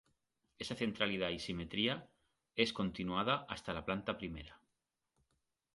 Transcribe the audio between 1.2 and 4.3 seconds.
y simetría es continuada hasta la planta